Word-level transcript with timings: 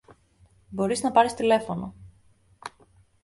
μπορείς 0.69 1.01
να 1.01 1.11
πάρεις 1.11 1.33
τηλέφωνο 1.33 1.95